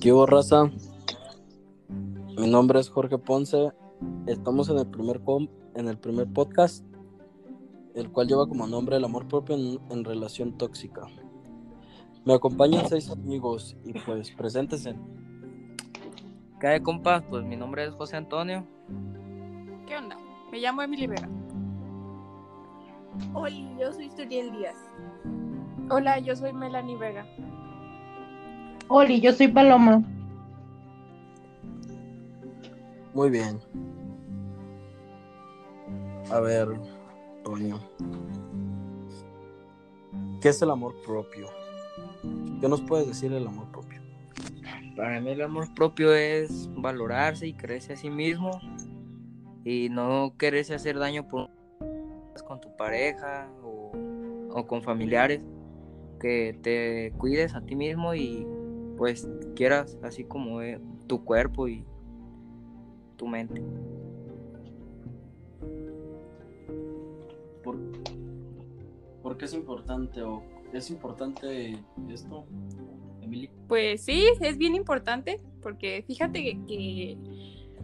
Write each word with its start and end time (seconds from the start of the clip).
¿Qué 0.00 0.12
hubo, 0.12 0.26
raza? 0.26 0.68
Mi 2.36 2.50
nombre 2.50 2.80
es 2.80 2.90
Jorge 2.90 3.18
Ponce. 3.18 3.70
Estamos 4.26 4.68
en 4.68 4.78
el 4.78 4.86
primer 4.86 5.20
com 5.20 5.46
en 5.76 5.86
el 5.86 5.96
primer 5.96 6.26
podcast, 6.32 6.84
el 7.94 8.10
cual 8.10 8.26
lleva 8.26 8.48
como 8.48 8.66
nombre 8.66 8.96
el 8.96 9.04
amor 9.04 9.28
propio 9.28 9.54
en, 9.54 9.78
en 9.90 10.04
relación 10.04 10.58
tóxica. 10.58 11.02
Me 12.24 12.34
acompañan 12.34 12.88
seis 12.88 13.10
amigos 13.10 13.76
y 13.84 13.92
pues 13.92 14.32
preséntense. 14.32 14.96
¿Qué 16.60 16.66
hay, 16.66 16.80
compas? 16.80 17.22
Pues 17.30 17.44
mi 17.44 17.56
nombre 17.56 17.84
es 17.84 17.94
José 17.94 18.16
Antonio. 18.16 18.66
¿Qué 19.86 19.96
onda? 19.96 20.18
Me 20.50 20.58
llamo 20.58 20.82
Emily 20.82 21.06
Vera. 21.06 21.28
Hola, 23.32 23.76
yo 23.78 23.92
soy 23.92 24.08
Turiel 24.10 24.50
Díaz. 24.52 24.76
Hola, 25.90 26.18
yo 26.18 26.34
soy 26.34 26.52
Melanie 26.52 26.96
Vega. 26.96 27.24
Hola, 28.92 29.14
yo 29.14 29.32
soy 29.32 29.46
Paloma. 29.46 30.02
Muy 33.14 33.30
bien. 33.30 33.60
A 36.28 36.40
ver, 36.40 36.66
Toño. 37.44 37.78
¿Qué 40.40 40.48
es 40.48 40.60
el 40.60 40.72
amor 40.72 40.96
propio? 41.06 41.46
¿Qué 42.60 42.68
nos 42.68 42.80
puedes 42.80 43.06
decir 43.06 43.30
del 43.30 43.46
amor 43.46 43.70
propio? 43.70 44.00
Para 44.96 45.20
mí 45.20 45.30
el 45.30 45.42
amor 45.42 45.72
propio 45.72 46.12
es 46.12 46.68
valorarse 46.74 47.46
y 47.46 47.52
quererse 47.52 47.92
a 47.92 47.96
sí 47.96 48.10
mismo 48.10 48.50
y 49.64 49.88
no 49.88 50.34
quererse 50.36 50.74
hacer 50.74 50.98
daño 50.98 51.28
por 51.28 51.48
con 52.44 52.60
tu 52.60 52.74
pareja 52.76 53.48
o, 53.62 53.92
o 54.50 54.66
con 54.66 54.82
familiares. 54.82 55.42
Que 56.20 56.58
te 56.60 57.12
cuides 57.18 57.54
a 57.54 57.60
ti 57.60 57.76
mismo 57.76 58.16
y 58.16 58.44
pues 59.00 59.26
quieras 59.56 59.96
así 60.02 60.24
como 60.24 60.60
eh, 60.60 60.78
tu 61.06 61.24
cuerpo 61.24 61.68
y 61.68 61.86
tu 63.16 63.26
mente. 63.26 63.62
¿Por, 67.64 67.78
por 69.22 69.38
qué 69.38 69.46
es 69.46 69.54
importante 69.54 70.20
o 70.20 70.42
es 70.74 70.90
importante 70.90 71.78
esto, 72.10 72.44
Emily? 73.22 73.48
Pues 73.68 74.02
sí, 74.02 74.26
es 74.38 74.58
bien 74.58 74.74
importante 74.74 75.40
porque 75.62 76.04
fíjate 76.06 76.42
que, 76.42 76.66
que, 76.66 77.18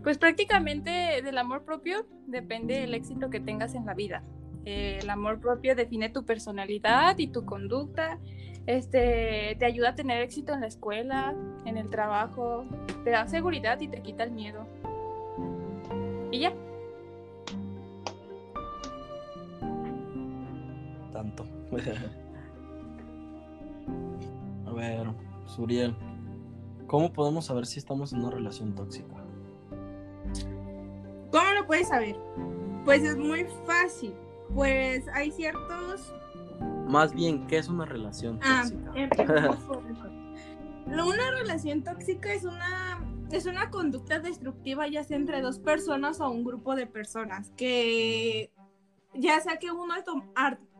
pues 0.03 0.19
prácticamente 0.19 1.23
del 1.23 1.39
amor 1.39 1.65
propio 1.65 2.07
depende 2.27 2.85
el 2.85 2.93
éxito 2.93 3.31
que 3.31 3.41
tengas 3.41 3.75
en 3.75 3.87
la 3.87 3.95
vida. 3.95 4.23
Eh, 4.67 4.99
el 5.01 5.09
amor 5.09 5.39
propio 5.39 5.77
define 5.77 6.09
tu 6.09 6.25
personalidad 6.25 7.17
y 7.19 7.29
tu 7.29 7.45
conducta. 7.45 8.19
Este, 8.67 9.55
te 9.61 9.65
ayuda 9.65 9.91
a 9.91 9.95
tener 9.95 10.21
éxito 10.23 10.53
en 10.53 10.61
la 10.61 10.67
escuela, 10.67 11.37
en 11.65 11.77
el 11.77 11.89
trabajo, 11.89 12.65
te 13.05 13.11
da 13.11 13.29
seguridad 13.29 13.81
y 13.81 13.87
te 13.87 14.03
quita 14.03 14.25
el 14.25 14.33
miedo. 14.33 14.67
Y 16.33 16.41
ya. 16.41 16.53
Tanto. 21.13 21.47
a 24.67 24.73
ver, 24.73 25.07
Suriel, 25.47 25.95
¿cómo 26.89 27.13
podemos 27.13 27.45
saber 27.45 27.67
si 27.67 27.79
estamos 27.79 28.13
en 28.13 28.19
una 28.19 28.31
relación 28.31 28.75
tóxica? 28.75 29.15
¿Cómo 31.31 31.53
lo 31.53 31.65
puedes 31.69 31.87
saber? 31.87 32.17
Pues 32.85 33.05
es 33.05 33.17
muy 33.17 33.47
fácil. 33.65 34.13
Pues 34.55 35.05
hay 35.13 35.31
ciertos. 35.31 36.15
Más 36.89 37.13
bien, 37.13 37.47
¿qué 37.47 37.59
es 37.59 37.69
una 37.69 37.85
relación 37.85 38.39
Ah, 38.43 38.65
tóxica? 38.95 39.59
Una 40.87 41.31
relación 41.41 41.83
tóxica 41.83 42.33
es 42.33 42.45
una 42.45 43.01
es 43.33 43.47
una 43.47 43.71
conducta 43.71 44.21
destructiva 44.21 44.87
ya 44.87 45.03
sea 45.03 45.17
entre 45.17 45.41
dos 45.41 45.59
personas 45.59 46.21
o 46.21 46.31
un 46.31 46.45
grupo 46.45 46.77
de 46.77 46.87
personas 46.87 47.51
que 47.57 48.53
ya 49.15 49.41
sea 49.41 49.57
que 49.57 49.73
uno 49.73 49.95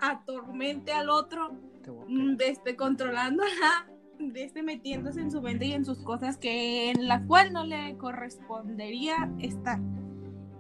atormente 0.01 0.93
al 0.93 1.11
otro 1.11 1.53
mm, 2.09 2.37
de 2.37 2.49
este, 2.49 2.77
controlándola, 2.77 3.89
de 4.19 4.45
este, 4.45 4.63
metiéndose 4.63 5.21
en 5.21 5.31
su 5.31 5.43
mente 5.43 5.67
y 5.67 5.73
en 5.73 5.85
sus 5.85 5.99
cosas 6.03 6.37
que 6.37 6.91
en 6.91 7.09
la 7.09 7.25
cual 7.27 7.53
no 7.53 7.65
le 7.65 7.97
correspondería 7.97 9.31
estar. 9.41 9.81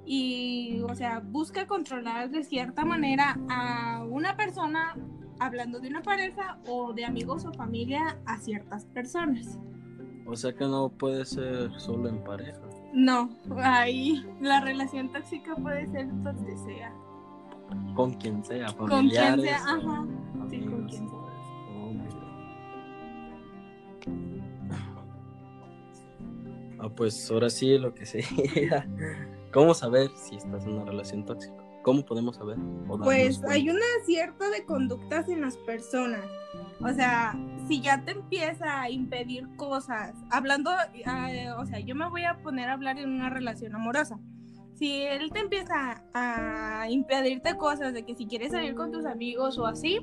Y, 0.06 0.80
o 0.88 0.94
sea, 0.94 1.18
busca 1.20 1.66
controlar 1.66 2.30
de 2.30 2.44
cierta 2.44 2.84
manera 2.84 3.36
a 3.50 4.04
una 4.08 4.36
persona, 4.36 4.96
hablando 5.40 5.80
de 5.80 5.88
una 5.88 6.02
pareja 6.02 6.58
o 6.68 6.92
de 6.92 7.04
amigos 7.04 7.44
o 7.44 7.52
familia, 7.52 8.16
a 8.24 8.38
ciertas 8.38 8.86
personas. 8.86 9.58
O 10.24 10.36
sea 10.36 10.52
que 10.54 10.64
no 10.64 10.88
puede 10.88 11.24
ser 11.24 11.70
solo 11.78 12.08
en 12.08 12.22
pareja. 12.22 12.60
No, 12.92 13.28
ahí 13.62 14.24
la 14.40 14.60
relación 14.60 15.10
tóxica 15.12 15.54
puede 15.56 15.86
ser 15.86 16.06
donde 16.22 16.56
sea. 16.58 16.92
Con 17.94 18.14
quien 18.14 18.44
sea, 18.44 18.66
Con 18.74 18.88
familiares. 18.88 19.34
quien 19.44 19.48
sea, 19.48 19.56
ajá. 19.58 20.06
Sí, 20.48 20.60
con 20.60 20.88
quien 20.88 21.08
sea. 21.08 21.16
Ah, 26.78 26.88
pues 26.94 27.30
ahora 27.30 27.48
sí 27.50 27.78
lo 27.78 27.94
que 27.94 28.06
sea. 28.06 28.86
¿Cómo 29.56 29.72
saber 29.72 30.10
si 30.14 30.36
estás 30.36 30.66
en 30.66 30.74
una 30.74 30.84
relación 30.84 31.24
tóxica? 31.24 31.56
¿Cómo 31.80 32.04
podemos 32.04 32.36
saber? 32.36 32.58
Pues 33.02 33.42
hay 33.48 33.70
una 33.70 33.86
cierta 34.04 34.50
de 34.50 34.66
conductas 34.66 35.30
en 35.30 35.40
las 35.40 35.56
personas. 35.56 36.26
O 36.78 36.90
sea, 36.90 37.34
si 37.66 37.80
ya 37.80 38.04
te 38.04 38.10
empieza 38.10 38.82
a 38.82 38.90
impedir 38.90 39.48
cosas, 39.56 40.12
hablando, 40.30 40.70
eh, 40.92 41.50
o 41.56 41.64
sea, 41.64 41.80
yo 41.80 41.94
me 41.94 42.06
voy 42.10 42.24
a 42.24 42.36
poner 42.42 42.68
a 42.68 42.74
hablar 42.74 42.98
en 42.98 43.08
una 43.08 43.30
relación 43.30 43.74
amorosa. 43.74 44.20
Si 44.74 45.00
él 45.04 45.30
te 45.32 45.38
empieza 45.38 46.04
a 46.12 46.90
impedirte 46.90 47.56
cosas 47.56 47.94
de 47.94 48.04
que 48.04 48.14
si 48.14 48.26
quieres 48.26 48.52
salir 48.52 48.74
con 48.74 48.92
tus 48.92 49.06
amigos 49.06 49.56
o 49.56 49.64
así, 49.64 50.00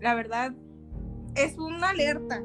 la 0.00 0.14
verdad 0.14 0.54
es 1.34 1.58
una 1.58 1.90
alerta. 1.90 2.42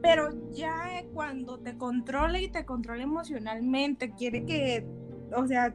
Pero 0.00 0.30
ya 0.52 1.04
cuando 1.12 1.58
te 1.58 1.76
controla 1.76 2.40
y 2.40 2.48
te 2.48 2.64
controla 2.64 3.02
emocionalmente, 3.02 4.12
quiere 4.12 4.44
que, 4.44 4.86
o 5.36 5.46
sea, 5.46 5.74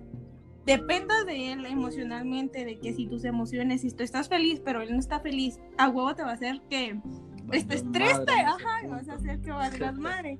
dependa 0.65 1.23
de 1.23 1.53
él 1.53 1.65
emocionalmente, 1.65 2.65
de 2.65 2.77
que 2.77 2.93
si 2.93 3.07
tus 3.07 3.23
emociones, 3.23 3.81
si 3.81 3.91
tú 3.91 4.03
estás 4.03 4.27
feliz, 4.27 4.61
pero 4.63 4.81
él 4.81 4.91
no 4.91 4.99
está 4.99 5.19
feliz, 5.19 5.59
a 5.77 5.87
huevo 5.87 6.13
te 6.13 6.23
va 6.23 6.31
a 6.31 6.33
hacer 6.33 6.61
que 6.69 6.99
estés 7.53 7.89
triste, 7.91 8.17
madre, 8.17 8.41
ajá, 8.41 8.79
ese 8.81 8.87
vas 8.89 9.09
a 9.09 9.13
hacer 9.13 9.41
que 9.41 9.51
valgas 9.51 9.97
madre. 9.97 10.37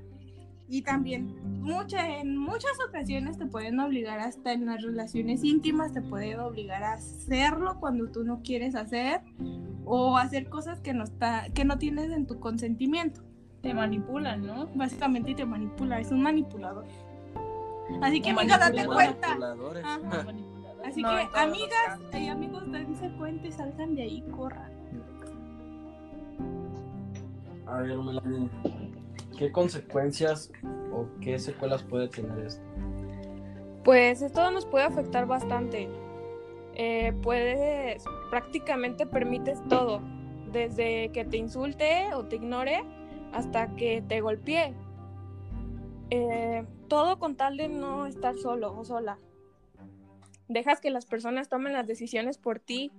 Y 0.70 0.82
también 0.82 1.34
mucha, 1.62 2.20
en 2.20 2.36
muchas 2.36 2.74
ocasiones 2.86 3.38
te 3.38 3.46
pueden 3.46 3.80
obligar 3.80 4.20
hasta 4.20 4.52
en 4.52 4.66
las 4.66 4.82
relaciones 4.82 5.46
íntimas, 5.46 5.94
te 5.94 6.02
pueden 6.02 6.42
obligar 6.42 6.84
a 6.84 6.94
hacerlo 6.94 7.78
cuando 7.80 8.12
tú 8.12 8.26
no 8.26 8.42
quieres 8.42 8.76
hacer 8.76 9.22
o 9.86 10.18
hacer 10.18 10.50
cosas 10.50 10.82
que 10.82 10.94
no, 10.94 11.06
está, 11.06 11.46
que 11.54 11.64
no 11.64 11.78
tienes 11.78 12.12
en 12.12 12.28
tu 12.28 12.42
consentimiento. 12.42 13.22
Te 13.62 13.74
manipulan, 13.74 14.46
¿no? 14.46 14.68
Básicamente 14.76 15.34
te 15.34 15.46
manipula, 15.46 16.02
es 16.02 16.12
un 16.12 16.22
manipulador. 16.22 16.86
Así 18.02 18.22
que 18.22 18.30
amiga, 18.30 18.58
date 18.58 18.86
cuenta. 18.86 19.28
Manipuladores. 19.28 19.86
Ajá. 19.86 20.26
Así 20.86 21.02
No, 21.02 21.10
que, 21.10 21.28
amigas 21.38 22.00
y 22.14 22.28
amigos, 22.28 22.72
dense 22.72 23.10
cuenta 23.18 23.48
y 23.48 23.52
salgan 23.52 23.96
de 23.96 24.04
ahí, 24.04 24.22
corran. 24.36 24.72
A 27.66 27.82
ver, 27.82 27.98
Melanie, 27.98 28.50
¿qué 29.38 29.52
consecuencias 29.52 30.52
o 30.94 31.06
qué 31.20 31.38
secuelas 31.40 31.84
puede 31.84 32.08
tener 32.08 32.40
esto? 32.46 32.62
Pues 33.84 34.22
esto 34.22 34.50
nos 34.52 34.66
puede 34.66 34.86
afectar 34.86 35.26
bastante. 35.26 35.90
Eh, 36.76 37.14
puedes, 37.22 38.04
prácticamente 38.30 39.06
permites 39.06 39.62
todo, 39.68 40.02
desde 40.52 41.10
que 41.12 41.26
te 41.26 41.38
insulte 41.38 42.14
o 42.14 42.24
te 42.26 42.38
ignore 42.38 42.84
hasta 43.34 43.76
que 43.76 44.02
te 44.08 44.22
golpee. 44.22 44.74
Eh, 46.10 46.66
todo 46.88 47.20
con 47.20 47.36
tal 47.36 47.58
de 47.58 47.68
no 47.68 48.06
estar 48.06 48.36
solo 48.38 48.78
o 48.78 48.86
sola. 48.86 49.20
Dejas 50.48 50.80
que 50.80 50.90
las 50.90 51.06
personas 51.06 51.50
tomen 51.50 51.74
las 51.74 51.88
decisiones 51.88 52.38
por 52.38 52.60
ti 52.60 52.92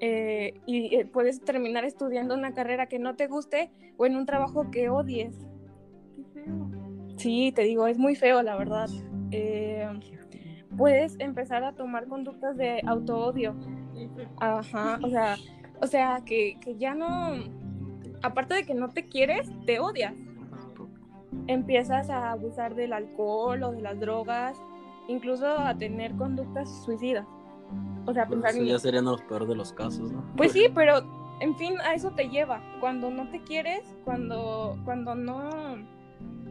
eh, 0.00 0.54
y 0.66 0.94
eh, 0.94 1.06
puedes 1.06 1.42
terminar 1.42 1.84
estudiando 1.84 2.34
una 2.34 2.52
carrera 2.52 2.86
que 2.86 2.98
no 2.98 3.16
te 3.16 3.26
guste 3.26 3.70
o 3.96 4.06
en 4.06 4.16
un 4.16 4.26
trabajo 4.26 4.70
que 4.70 4.88
odies. 4.88 5.34
Sí, 7.16 7.52
te 7.54 7.62
digo, 7.62 7.86
es 7.86 7.98
muy 7.98 8.14
feo, 8.14 8.42
la 8.42 8.56
verdad. 8.56 8.88
Eh, 9.30 9.88
puedes 10.76 11.18
empezar 11.18 11.64
a 11.64 11.72
tomar 11.72 12.06
conductas 12.08 12.56
de 12.56 12.82
autoodio. 12.86 13.54
Ajá, 14.38 14.98
o 15.02 15.08
sea, 15.08 15.36
o 15.80 15.86
sea 15.86 16.22
que, 16.24 16.58
que 16.60 16.76
ya 16.76 16.94
no, 16.94 17.32
aparte 18.22 18.54
de 18.54 18.64
que 18.64 18.74
no 18.74 18.90
te 18.90 19.06
quieres, 19.06 19.50
te 19.64 19.80
odias. 19.80 20.14
Empiezas 21.46 22.10
a 22.10 22.32
abusar 22.32 22.74
del 22.74 22.92
alcohol 22.92 23.62
o 23.62 23.72
de 23.72 23.80
las 23.82 23.98
drogas, 24.00 24.60
incluso 25.08 25.46
a 25.46 25.76
tener 25.76 26.14
conductas 26.16 26.84
suicidas. 26.84 27.26
O 28.06 28.12
sea, 28.12 28.26
Pues 28.26 28.40
pensar 28.40 28.50
eso 28.62 28.64
ya 28.64 28.78
serían 28.78 29.04
los 29.06 29.20
peores 29.22 29.48
de 29.48 29.54
los 29.56 29.72
casos, 29.72 30.10
¿no? 30.12 30.24
Pues 30.36 30.52
sí, 30.52 30.66
pero 30.74 30.98
en 31.40 31.56
fin, 31.56 31.74
a 31.80 31.94
eso 31.94 32.10
te 32.12 32.28
lleva. 32.28 32.60
Cuando 32.80 33.10
no 33.10 33.28
te 33.30 33.42
quieres, 33.42 33.82
cuando, 34.04 34.76
cuando 34.84 35.14
no, 35.14 35.50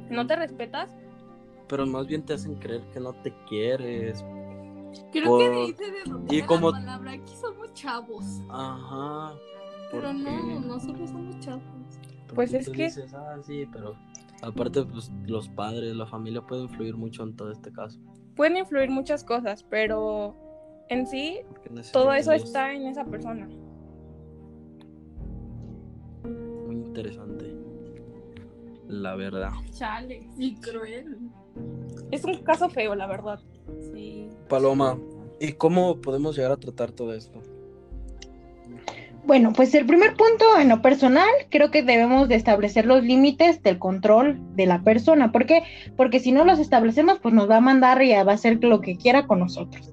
no 0.10 0.28
te 0.28 0.36
respetas, 0.36 0.90
Pero 1.68 1.86
más 1.88 2.06
bien 2.08 2.24
te 2.24 2.34
hacen 2.34 2.56
creer 2.56 2.82
que 2.94 3.00
no 3.00 3.14
te 3.14 3.34
quieres. 3.50 4.24
Creo 5.12 5.26
Por- 5.26 5.40
que 5.40 5.50
dice 5.68 5.84
de 5.92 6.36
y 6.36 6.42
la 6.42 6.48
como- 6.48 6.72
palabra, 6.72 7.12
aquí 7.14 7.34
somos 7.42 7.74
chavos. 7.74 8.42
Ajá. 8.50 9.34
Pero 9.92 10.04
porque- 10.08 10.14
no, 10.24 10.60
nosotros 10.62 11.10
somos 11.10 11.40
chavos. 11.40 11.64
Pues 12.34 12.54
es 12.54 12.66
tú 12.66 12.72
que- 12.74 12.84
dices, 12.86 13.14
ah, 13.14 13.38
sí, 13.42 13.68
pero 13.72 13.96
aparte, 14.46 14.84
pues 14.84 15.12
los 15.26 15.50
padres, 15.50 15.96
la 15.96 16.06
familia 16.06 16.42
puede 16.42 16.64
influir 16.64 16.96
mucho 16.96 17.24
en 17.24 17.36
todo 17.36 17.52
este 17.52 17.72
caso. 17.72 18.00
pueden 18.36 18.58
influir 18.58 18.90
muchas 18.90 19.24
cosas, 19.24 19.64
pero 19.64 20.36
en 20.90 21.08
sí 21.08 21.40
todo 21.92 22.14
eso 22.14 22.32
está 22.32 22.74
en 22.74 22.88
esa 22.88 23.06
persona. 23.06 23.48
Muy 26.68 26.76
interesante. 26.76 27.56
La 28.88 29.16
verdad. 29.16 29.52
Chale, 29.72 30.30
y 30.38 30.56
cruel. 30.56 31.18
Es 32.12 32.24
un 32.24 32.44
caso 32.44 32.70
feo, 32.70 32.94
la 32.94 33.08
verdad. 33.08 33.40
Sí. 33.94 34.30
Paloma, 34.48 34.98
¿y 35.40 35.54
cómo 35.54 36.00
podemos 36.02 36.36
llegar 36.36 36.52
a 36.52 36.58
tratar 36.58 36.92
todo 36.92 37.14
esto? 37.14 37.42
Bueno, 39.26 39.54
pues 39.54 39.74
el 39.74 39.86
primer 39.88 40.16
punto 40.16 40.60
en 40.60 40.70
lo 40.70 40.82
personal, 40.82 41.28
creo 41.50 41.72
que 41.72 41.82
debemos 41.82 42.28
de 42.30 42.36
establecer 42.36 42.86
los 42.86 43.04
límites 43.04 43.64
del 43.64 43.80
control 43.80 44.40
de 44.56 44.68
la 44.68 44.84
persona. 44.84 45.32
¿Por 45.32 45.46
qué? 45.48 45.64
Porque 45.98 46.20
si 46.20 46.32
no 46.32 46.46
los 46.46 46.60
establecemos, 46.60 47.20
pues 47.20 47.34
nos 47.34 47.50
va 47.50 47.58
a 47.58 47.62
mandar 47.62 48.02
y 48.04 48.12
va 48.14 48.32
a 48.32 48.36
hacer 48.36 48.64
lo 48.64 48.82
que 48.82 48.98
quiera 48.98 49.26
con 49.26 49.40
nosotros. 49.40 49.92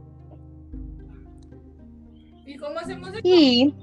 ¿Y 2.44 2.56
cómo 2.56 2.78
hacemos 2.78 3.08
eso? 3.10 3.20
Y 3.24 3.74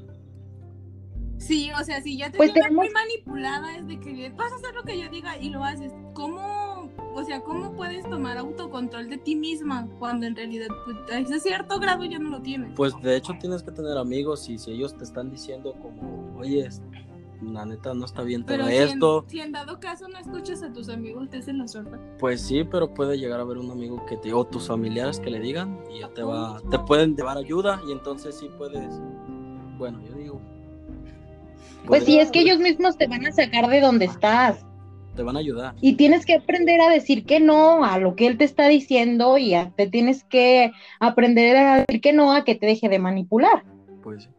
Sí, 1.39 1.71
o 1.79 1.83
sea, 1.85 2.01
si 2.01 2.17
ya 2.17 2.29
te 2.29 2.37
Pues 2.37 2.53
tenemos- 2.53 2.75
muy 2.75 2.89
manipulada 2.89 3.77
es 3.77 3.87
de 3.87 3.97
que 3.99 4.29
vas 4.35 4.51
a 4.51 4.55
hacer 4.55 4.75
lo 4.75 4.83
que 4.83 4.99
yo 4.99 5.09
diga 5.09 5.37
y 5.37 5.49
lo 5.49 5.63
haces. 5.63 5.93
¿Cómo, 6.13 6.68
o 7.19 7.23
sea, 7.25 7.41
cómo 7.41 7.73
puedes 7.73 8.07
tomar 8.09 8.37
autocontrol 8.37 9.09
de 9.09 9.17
ti 9.17 9.35
misma 9.35 9.87
cuando 9.99 10.25
en 10.25 10.35
realidad 10.35 10.67
pues, 10.85 10.97
a 11.11 11.19
ese 11.19 11.39
cierto 11.39 11.79
grado 11.79 12.05
ya 12.05 12.19
no 12.19 12.29
lo 12.29 12.41
tienes? 12.41 12.71
Pues 12.75 12.93
de 13.01 13.15
hecho 13.15 13.33
tienes 13.39 13.63
que 13.63 13.71
tener 13.71 13.97
amigos 13.97 14.49
y 14.49 14.57
si 14.57 14.71
ellos 14.71 14.95
te 14.95 15.03
están 15.03 15.29
diciendo 15.29 15.73
como, 15.81 16.37
oye, 16.37 16.69
la 17.41 17.65
neta 17.65 17.93
no 17.93 18.05
está 18.05 18.21
bien 18.23 18.43
todo 18.43 18.57
Pero 18.57 18.67
si 18.67 18.75
en, 18.75 18.89
esto, 18.89 19.25
si 19.27 19.39
en 19.39 19.51
dado 19.51 19.79
caso 19.79 20.07
no 20.07 20.17
escuchas 20.17 20.61
a 20.63 20.73
tus 20.73 20.89
amigos, 20.89 21.29
te 21.29 21.37
hacen 21.37 21.57
la 21.57 21.67
sorda. 21.67 21.99
pues 22.19 22.41
sí, 22.41 22.63
pero 22.63 22.93
puede 22.93 23.17
llegar 23.17 23.39
a 23.39 23.43
haber 23.43 23.57
un 23.57 23.71
amigo 23.71 24.05
que 24.05 24.17
te, 24.17 24.33
o 24.33 24.45
tus 24.45 24.67
familiares 24.67 25.19
que 25.19 25.29
le 25.29 25.39
digan 25.39 25.79
y 25.93 25.99
ya 25.99 26.09
te 26.09 26.23
va, 26.23 26.59
te 26.69 26.79
pueden 26.79 27.15
llevar 27.15 27.37
ayuda 27.37 27.81
y 27.87 27.91
entonces 27.91 28.35
sí 28.35 28.49
puedes, 28.57 28.93
bueno, 29.77 30.01
yo 30.05 30.13
digo. 30.15 30.41
pues 31.85 32.03
sí, 32.03 32.19
es 32.19 32.31
que 32.31 32.41
ellos 32.41 32.59
mismos 32.59 32.97
te 32.97 33.07
van 33.07 33.25
a 33.25 33.31
sacar 33.31 33.67
de 33.69 33.81
donde 33.81 34.05
estás. 34.05 34.65
Te 35.19 35.23
van 35.23 35.35
a 35.35 35.39
ayudar. 35.39 35.75
Y 35.81 35.97
tienes 35.97 36.25
que 36.25 36.35
aprender 36.35 36.79
a 36.79 36.89
decir 36.89 37.25
que 37.25 37.41
no 37.41 37.83
a 37.83 37.97
lo 37.97 38.15
que 38.15 38.25
él 38.25 38.37
te 38.37 38.45
está 38.45 38.69
diciendo 38.69 39.37
y 39.37 39.53
a- 39.53 39.69
te 39.75 39.85
tienes 39.85 40.23
que 40.23 40.71
aprender 41.01 41.57
a 41.57 41.75
decir 41.85 41.99
que 41.99 42.13
no 42.13 42.31
a 42.31 42.45
que 42.45 42.55
te 42.55 42.65
deje 42.67 42.87
de 42.87 42.99
manipular. 42.99 43.65
Pues 44.01 44.23
sí. 44.23 44.29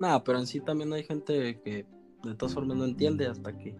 Nada, 0.00 0.24
pero 0.24 0.38
en 0.38 0.46
sí 0.46 0.60
también 0.60 0.94
hay 0.94 1.04
gente 1.04 1.60
que 1.62 1.84
de 2.24 2.34
todas 2.36 2.54
formas 2.54 2.78
no 2.78 2.86
entiende 2.86 3.26
hasta 3.26 3.52
que 3.52 3.76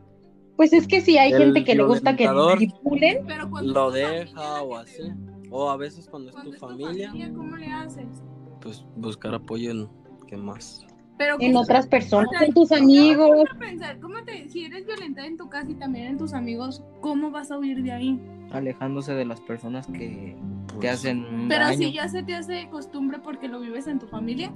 Pues 0.54 0.74
es 0.74 0.86
que 0.86 1.00
si 1.00 1.16
hay 1.16 1.32
El 1.32 1.44
gente 1.44 1.64
que 1.64 1.74
le 1.74 1.84
gusta 1.84 2.14
que 2.14 2.28
manipulen, 2.28 3.24
Pero 3.26 3.48
lo 3.62 3.90
deja 3.90 4.60
o 4.62 4.74
¿qué 4.74 4.76
así. 4.82 5.02
O 5.50 5.70
a 5.70 5.78
veces 5.78 6.06
cuando 6.10 6.28
es 6.28 6.34
Cuando 6.34 6.50
tu 6.50 6.54
es 6.56 6.60
tu 6.60 6.66
familia, 6.66 7.10
¿cómo 7.34 7.56
le 7.56 7.66
haces? 7.68 8.22
pues 8.60 8.84
buscar 8.96 9.34
apoyo 9.34 9.70
en 9.70 9.88
qué 10.26 10.36
más. 10.36 10.84
Pero 11.18 11.36
en 11.40 11.52
¿cómo- 11.52 11.60
otras 11.62 11.86
personas, 11.86 12.28
O 12.28 12.38
sea, 12.38 12.46
en 12.46 12.52
tus 12.54 12.72
amigos. 12.72 13.44
pensar, 13.58 13.98
¿cómo 14.00 14.22
te, 14.24 14.48
si 14.50 14.64
eres 14.66 14.84
violentada 14.86 15.26
en 15.26 15.36
tu 15.36 15.48
casa 15.48 15.70
y 15.70 15.74
también 15.74 16.06
en 16.08 16.18
tus 16.18 16.34
amigos, 16.34 16.82
¿cómo 17.00 17.30
vas 17.30 17.50
a 17.50 17.58
huir 17.58 17.82
de 17.82 17.92
ahí? 17.92 18.20
Alejándose 18.52 19.14
de 19.14 19.24
las 19.24 19.40
personas 19.40 19.86
que 19.86 20.36
te 20.68 20.74
Pues, 20.74 20.92
hacen 20.92 21.24
un 21.24 21.48
Pero 21.48 21.64
daño. 21.64 21.78
si 21.78 21.92
ya 21.92 22.08
se 22.08 22.22
te 22.22 22.34
hace 22.34 22.68
costumbre 22.70 23.18
porque 23.18 23.48
lo 23.48 23.60
vives 23.60 23.86
en 23.86 23.98
tu 23.98 24.06
familia, 24.08 24.52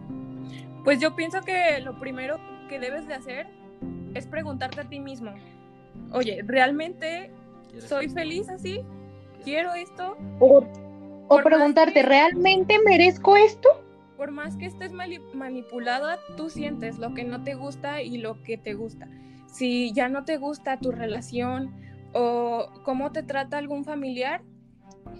Pues 0.84 0.98
yo 0.98 1.14
pienso 1.14 1.42
que 1.42 1.78
lo 1.82 1.98
primero 2.00 2.38
que 2.70 2.78
debes 2.80 3.06
de 3.06 3.12
hacer 3.14 3.46
es 4.14 4.26
preguntarte 4.26 4.80
a 4.80 4.84
ti 4.88 4.98
mismo, 4.98 5.30
oye, 6.12 6.42
¿realmente 6.46 7.30
¿quieres 7.68 7.88
soy 7.88 8.08
feliz 8.08 8.48
así? 8.48 8.80
¿Quiero 9.44 9.74
esto? 9.74 10.16
O, 10.38 10.64
o 11.28 11.42
preguntarte, 11.42 11.92
que- 11.94 12.02
¿realmente 12.02 12.78
merezco 12.84 13.36
esto? 13.36 13.68
Por 14.20 14.32
más 14.32 14.58
que 14.58 14.66
estés 14.66 14.92
manipulada, 15.32 16.18
tú 16.36 16.50
sientes 16.50 16.98
lo 16.98 17.14
que 17.14 17.24
no 17.24 17.42
te 17.42 17.54
gusta 17.54 18.02
y 18.02 18.18
lo 18.18 18.42
que 18.42 18.58
te 18.58 18.74
gusta. 18.74 19.08
Si 19.46 19.94
ya 19.94 20.10
no 20.10 20.26
te 20.26 20.36
gusta 20.36 20.78
tu 20.78 20.92
relación 20.92 21.70
o 22.12 22.66
cómo 22.84 23.12
te 23.12 23.22
trata 23.22 23.56
algún 23.56 23.82
familiar, 23.82 24.42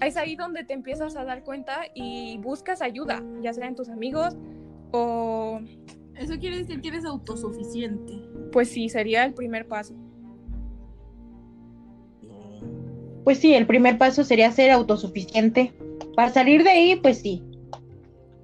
es 0.03 0.19
ahí 0.19 0.37
donde 0.37 0.65
te 0.65 0.75
empiezas 0.75 1.17
a 1.17 1.25
dar 1.25 1.45
cuenta 1.45 1.79
y 1.95 2.37
buscas 2.43 2.83
ayuda, 2.83 3.25
ya 3.41 3.55
sea 3.55 3.69
en 3.69 3.75
tus 3.75 3.89
amigos 3.89 4.37
o 4.93 5.61
eso 6.17 6.39
quiere 6.39 6.59
decir 6.59 6.83
que 6.83 6.89
eres 6.89 7.07
autosuficiente. 7.07 8.13
pues 8.53 8.69
sí, 8.69 8.91
sería 8.91 9.25
el 9.25 9.33
primer 9.33 9.67
paso. 9.67 9.95
Pues 13.25 13.39
sí, 13.39 13.55
el 13.55 13.67
primer 13.67 13.97
paso 13.97 14.25
sería 14.25 14.53
ser 14.53 14.71
autosuficiente. 14.71 15.73
Para 16.15 16.29
salir 16.29 16.65
de 16.65 16.71
ahí, 16.71 16.97
pues 16.97 17.23
sí. 17.23 17.43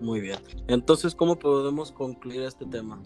Muy 0.00 0.20
bien. 0.20 0.38
Entonces, 0.69 1.14
¿cómo 1.14 1.38
podemos 1.38 1.93
concluir 1.93 2.43
este 2.43 2.66
tema? 2.66 3.02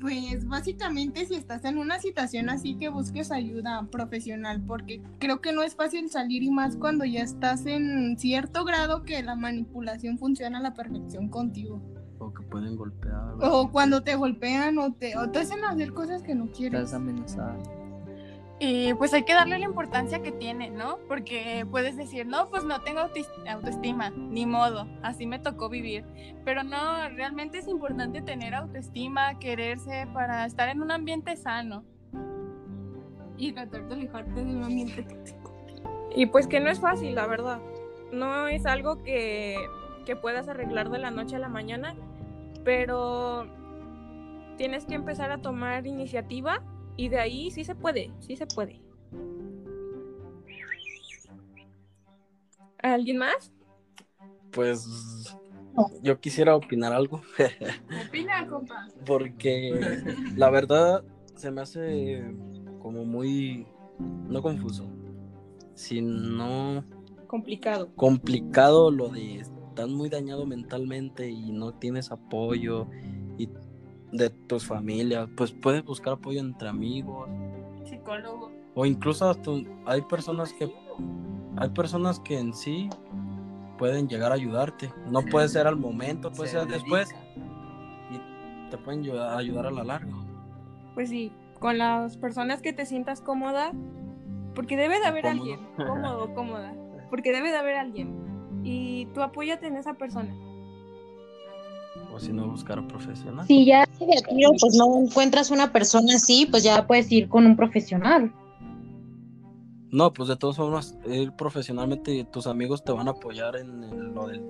Pues 0.00 0.46
básicamente 0.46 1.24
si 1.24 1.34
estás 1.34 1.64
en 1.64 1.78
una 1.78 1.98
situación 1.98 2.50
así 2.50 2.76
que 2.76 2.90
busques 2.90 3.32
ayuda 3.32 3.88
profesional, 3.90 4.62
porque 4.66 5.02
creo 5.18 5.40
que 5.40 5.52
no 5.52 5.62
es 5.62 5.74
fácil 5.74 6.10
salir 6.10 6.42
y 6.42 6.50
más 6.50 6.76
cuando 6.76 7.04
ya 7.04 7.22
estás 7.22 7.64
en 7.66 8.18
cierto 8.18 8.64
grado 8.64 9.04
que 9.04 9.22
la 9.22 9.36
manipulación 9.36 10.18
funciona 10.18 10.58
a 10.58 10.62
la 10.62 10.74
perfección 10.74 11.28
contigo. 11.28 11.80
O 12.18 12.32
que 12.32 12.42
pueden 12.42 12.76
golpear. 12.76 13.36
O 13.40 13.70
cuando 13.70 14.02
te 14.02 14.16
golpean 14.16 14.78
o 14.78 14.92
te, 14.92 15.16
o 15.16 15.30
te 15.30 15.38
hacen 15.38 15.64
hacer 15.64 15.92
cosas 15.92 16.22
que 16.22 16.34
no 16.34 16.50
quieres. 16.50 16.80
Estás 16.80 16.94
amenazada. 16.94 17.58
Y 18.58 18.94
pues 18.94 19.12
hay 19.12 19.24
que 19.24 19.34
darle 19.34 19.58
la 19.58 19.66
importancia 19.66 20.22
que 20.22 20.32
tiene, 20.32 20.70
¿no? 20.70 20.98
Porque 21.08 21.66
puedes 21.70 21.96
decir, 21.96 22.26
no, 22.26 22.48
pues 22.48 22.64
no 22.64 22.80
tengo 22.80 23.00
autoestima, 23.00 24.10
ni 24.10 24.46
modo, 24.46 24.88
así 25.02 25.26
me 25.26 25.38
tocó 25.38 25.68
vivir. 25.68 26.04
Pero 26.44 26.62
no, 26.62 27.08
realmente 27.10 27.58
es 27.58 27.68
importante 27.68 28.22
tener 28.22 28.54
autoestima, 28.54 29.38
quererse 29.38 30.08
para 30.14 30.46
estar 30.46 30.70
en 30.70 30.80
un 30.80 30.90
ambiente 30.90 31.36
sano. 31.36 31.84
Y 33.36 33.52
tratar 33.52 33.86
de 33.88 33.94
alejarte 33.94 34.42
de 34.42 34.56
un 34.56 34.64
ambiente 34.64 35.02
tóxico. 35.02 35.52
Y 36.14 36.24
pues 36.24 36.46
que 36.46 36.58
no 36.58 36.70
es 36.70 36.80
fácil, 36.80 37.14
la 37.14 37.26
verdad. 37.26 37.60
No 38.10 38.48
es 38.48 38.64
algo 38.64 39.02
que, 39.02 39.58
que 40.06 40.16
puedas 40.16 40.48
arreglar 40.48 40.88
de 40.88 40.98
la 40.98 41.10
noche 41.10 41.36
a 41.36 41.40
la 41.40 41.50
mañana, 41.50 41.94
pero 42.64 43.46
tienes 44.56 44.86
que 44.86 44.94
empezar 44.94 45.30
a 45.30 45.42
tomar 45.42 45.86
iniciativa 45.86 46.62
y 46.96 47.08
de 47.08 47.18
ahí 47.18 47.50
sí 47.50 47.64
se 47.64 47.74
puede, 47.74 48.10
sí 48.20 48.36
se 48.36 48.46
puede. 48.46 48.80
¿Alguien 52.78 53.18
más? 53.18 53.52
Pues 54.52 55.36
yo 56.02 56.18
quisiera 56.20 56.56
opinar 56.56 56.92
algo. 56.92 57.20
Opina, 58.08 58.46
compa. 58.46 58.88
Porque 59.04 59.78
la 60.36 60.50
verdad 60.50 61.04
se 61.34 61.50
me 61.50 61.60
hace 61.60 62.24
como 62.80 63.04
muy, 63.04 63.66
no 63.98 64.40
confuso, 64.40 64.86
sino 65.74 66.84
Complicado. 67.26 67.90
complicado 67.96 68.90
lo 68.90 69.08
de 69.08 69.40
estás 69.40 69.88
muy 69.88 70.08
dañado 70.08 70.46
mentalmente 70.46 71.28
y 71.28 71.50
no 71.52 71.74
tienes 71.74 72.10
apoyo 72.10 72.88
de 74.12 74.30
tus 74.30 74.66
familias, 74.66 75.28
pues 75.36 75.52
puedes 75.52 75.84
buscar 75.84 76.14
apoyo 76.14 76.40
entre 76.40 76.68
amigos 76.68 77.28
Psicólogo. 77.84 78.50
o 78.74 78.86
incluso 78.86 79.28
hasta 79.28 79.50
hay 79.86 80.02
personas 80.02 80.52
que 80.52 80.72
hay 81.58 81.68
personas 81.70 82.20
que 82.20 82.38
en 82.38 82.52
sí 82.54 82.88
pueden 83.78 84.08
llegar 84.08 84.30
a 84.32 84.34
ayudarte. 84.34 84.90
No 85.10 85.22
puede 85.22 85.48
ser 85.48 85.66
al 85.66 85.76
momento, 85.76 86.30
puede 86.32 86.50
Se 86.50 86.58
ser 86.58 86.68
después 86.68 87.14
y 88.10 88.70
te 88.70 88.78
pueden 88.78 89.00
ayudar, 89.00 89.38
ayudar 89.38 89.66
a 89.66 89.70
la 89.70 89.84
larga. 89.84 90.12
Pues 90.94 91.08
sí, 91.10 91.32
con 91.58 91.78
las 91.78 92.16
personas 92.16 92.60
que 92.62 92.72
te 92.72 92.86
sientas 92.86 93.20
cómoda, 93.20 93.72
porque 94.54 94.76
debe 94.76 94.98
de 95.00 95.06
haber 95.06 95.24
Cómodo. 95.24 95.40
alguien, 95.42 95.60
cómodo, 95.86 96.34
cómoda, 96.34 96.74
porque 97.10 97.32
debe 97.32 97.50
de 97.50 97.56
haber 97.56 97.76
alguien. 97.76 98.14
Y 98.62 99.06
tú 99.14 99.22
apóyate 99.22 99.66
en 99.66 99.76
esa 99.76 99.94
persona. 99.94 100.34
O 102.16 102.18
si 102.18 102.32
no 102.32 102.48
buscar 102.48 102.78
a 102.78 102.88
profesional. 102.88 103.46
Si 103.46 103.66
ya 103.66 103.84
de 104.00 104.18
a 104.18 104.22
tiro, 104.22 104.50
pues 104.58 104.74
no 104.74 104.98
encuentras 104.98 105.50
una 105.50 105.70
persona 105.70 106.14
así, 106.14 106.46
pues 106.50 106.62
ya 106.62 106.86
puedes 106.86 107.12
ir 107.12 107.28
con 107.28 107.44
un 107.44 107.56
profesional. 107.56 108.32
No, 109.90 110.12
pues 110.14 110.30
de 110.30 110.36
todas 110.36 110.56
formas, 110.56 110.96
ir 111.06 111.32
profesionalmente 111.32 112.24
tus 112.24 112.46
amigos 112.46 112.82
te 112.82 112.92
van 112.92 113.08
a 113.08 113.10
apoyar 113.10 113.56
en, 113.56 113.84
el- 113.84 114.14
lo 114.14 114.28
del... 114.28 114.42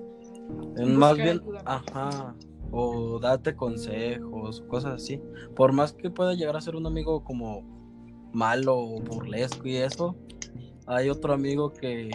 En 0.77 0.95
más 0.95 1.17
bien, 1.17 1.41
ajá, 1.65 2.35
o 2.71 3.19
darte 3.19 3.53
consejos, 3.55 4.61
cosas 4.69 4.93
así. 5.03 5.21
Por 5.53 5.73
más 5.73 5.91
que 5.91 6.09
pueda 6.09 6.33
llegar 6.35 6.55
a 6.55 6.61
ser 6.61 6.77
un 6.77 6.85
amigo 6.85 7.21
como 7.25 7.63
malo 8.31 8.77
o 8.77 9.01
burlesco 9.01 9.67
y 9.67 9.75
eso, 9.75 10.15
hay 10.85 11.09
otro 11.09 11.33
amigo 11.33 11.73
que, 11.73 12.09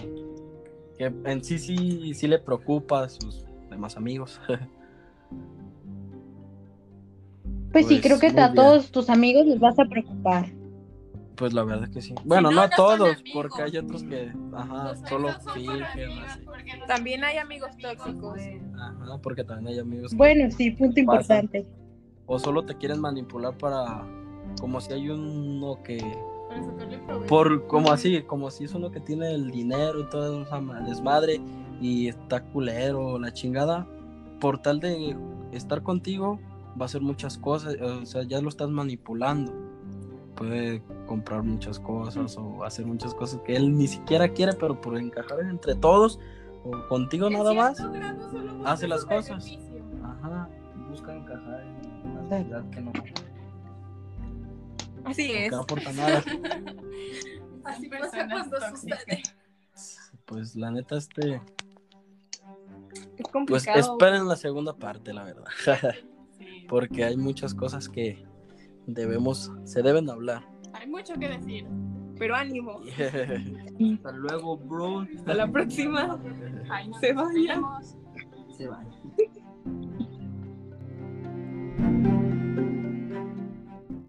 que 0.97 1.13
en 1.25 1.45
sí 1.45 1.59
sí 1.59 2.15
sí 2.15 2.27
le 2.27 2.39
preocupa 2.39 3.05
a 3.05 3.09
sus 3.11 3.45
demás 3.69 3.99
amigos. 3.99 4.41
Pues, 7.73 7.87
sí, 7.87 7.95
Pues, 8.01 8.03
creo 8.03 8.19
que 8.21 8.31
muy 8.33 8.43
a 8.43 8.53
todos 8.55 8.91
tus 8.91 9.09
amigos 9.11 9.47
les 9.47 9.59
vas 9.59 9.79
a 9.79 9.85
preocupar. 9.87 10.47
Pues 11.37 11.53
la 11.55 11.65
verdad 11.65 11.89
que 11.91 12.03
sí. 12.03 12.15
Bueno, 12.25 12.51
no, 12.51 12.57
no, 12.57 12.63
a 12.63 12.71
todos, 12.71 13.19
amigos. 13.19 13.33
porque 13.33 13.63
hay 13.63 13.77
otros 13.79 14.05
que, 14.05 14.31
ajá, 14.55 14.85
Los 14.91 15.09
solo 15.09 15.33
fingen, 15.55 15.87
También 16.87 17.25
hay 17.25 17.39
amigos 17.39 17.71
tóxicos. 17.81 18.39
Ajá, 18.79 19.19
porque 19.23 19.43
también 19.43 19.69
hay 19.75 19.79
amigos 19.81 20.11
que 20.11 20.17
Bueno, 20.17 20.51
sí, 20.51 20.71
punto 20.73 21.01
importante. 21.01 21.67
o 22.27 22.39
solo 22.39 22.65
te 22.65 22.77
quieren 22.77 23.01
manipular 23.01 23.57
para 23.57 24.07
como 24.61 24.81
si 24.81 24.93
hay 24.93 25.09
uno 25.09 25.83
que 25.83 25.99
por 27.29 27.67
como 27.67 27.91
así, 27.91 28.23
como 28.23 28.51
si 28.51 28.65
es 28.65 28.75
uno 28.75 28.91
que 28.91 29.01
tiene 29.01 29.33
el 29.35 29.51
dinero 29.51 30.01
y 30.01 30.05
todo 30.11 30.43
esa 30.43 30.61
ma- 30.61 30.81
desmadre 30.83 31.41
y 31.81 32.09
está 32.09 32.43
culero, 32.43 33.19
la 33.19 33.33
chingada, 33.33 33.87
por 34.41 34.59
tal 34.59 34.79
de 34.81 35.17
estar 35.53 35.83
contigo 35.83 36.39
va 36.79 36.83
a 36.83 36.85
hacer 36.87 37.01
muchas 37.03 37.39
cosas, 37.39 37.75
o 37.81 38.05
sea, 38.07 38.23
ya 38.25 38.41
lo 38.41 38.49
estás 38.49 38.69
manipulando. 38.71 39.53
Puede 40.37 40.83
comprar 41.07 41.43
muchas 41.43 41.79
cosas 41.79 42.37
o 42.39 42.65
hacer 42.65 42.87
muchas 42.87 43.15
cosas 43.15 43.41
que 43.43 43.55
él 43.55 43.77
ni 43.77 43.87
siquiera 43.87 44.29
quiere, 44.29 44.55
pero 44.55 44.81
por 44.81 44.97
encajar 44.97 45.41
entre 45.41 45.75
todos 45.75 46.19
o 46.65 46.71
contigo 46.89 47.27
En 47.27 47.35
nada 47.35 47.53
más. 47.53 47.79
hace 48.65 48.89
las 48.89 49.05
cosas. 49.05 49.45
beneficio. 49.45 49.83
Ajá, 50.03 50.49
busca 50.89 51.15
encajar 51.15 51.61
en 51.63 52.11
una 52.11 52.23
sociedad 52.29 52.71
que 52.71 52.81
no, 52.81 52.93
Así 55.05 55.27
que 55.29 55.47
es. 55.47 55.53
no 55.53 55.61
aporta 55.61 55.93
nada. 55.93 56.23
Así 57.65 57.89
pasa 57.89 58.27
cuando 58.29 58.57
sucede. 58.71 59.23
Pues 60.25 60.57
la 60.57 60.71
neta, 60.71 60.97
este, 60.97 61.35
Es 61.35 61.43
pues 63.17 63.29
complicado. 63.33 63.79
esperen 63.81 64.27
la 64.29 64.37
segunda 64.37 64.75
parte, 64.75 65.13
la 65.13 65.25
verdad. 65.25 65.45
Porque 66.69 67.05
hay 67.05 67.17
muchas 67.17 67.55
cosas 67.55 67.89
que 67.89 68.25
debemos, 68.87 69.53
se 69.65 69.83
deben 69.83 70.09
hablar. 70.11 70.43
Hay 70.73 70.89
mucho 70.89 71.15
que 71.15 71.29
decir. 71.29 71.67
Pero 72.19 72.35
ánimo. 72.37 72.81
Hasta 73.95 74.13
luego, 74.13 74.57
bro. 74.57 75.01
Hasta 75.01 75.35
la 75.35 75.51
próxima. 75.51 76.19
Ay, 76.71 76.91
Se 77.01 77.13
vayan. 77.13 77.63
Se 78.57 78.67
van. 78.69 78.87